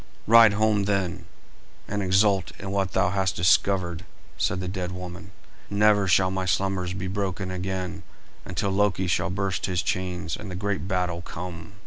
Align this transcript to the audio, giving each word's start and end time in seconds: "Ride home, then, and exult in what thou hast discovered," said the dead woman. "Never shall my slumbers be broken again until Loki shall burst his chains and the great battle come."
"Ride 0.25 0.53
home, 0.53 0.85
then, 0.85 1.27
and 1.87 2.01
exult 2.01 2.53
in 2.59 2.71
what 2.71 2.93
thou 2.93 3.11
hast 3.11 3.35
discovered," 3.35 4.03
said 4.35 4.59
the 4.59 4.67
dead 4.67 4.91
woman. 4.91 5.29
"Never 5.69 6.07
shall 6.07 6.31
my 6.31 6.45
slumbers 6.45 6.93
be 6.95 7.05
broken 7.05 7.51
again 7.51 8.01
until 8.43 8.71
Loki 8.71 9.05
shall 9.05 9.29
burst 9.29 9.67
his 9.67 9.83
chains 9.83 10.35
and 10.35 10.49
the 10.49 10.55
great 10.55 10.87
battle 10.87 11.21
come." 11.21 11.73